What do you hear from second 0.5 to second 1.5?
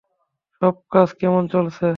সব কাজ কেমন